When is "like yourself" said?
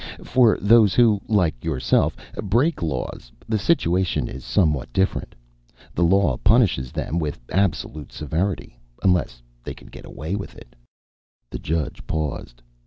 1.27-2.15